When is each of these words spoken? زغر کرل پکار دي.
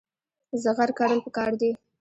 زغر 0.63 0.89
کرل 0.97 1.19
پکار 1.25 1.51
دي. 1.61 1.71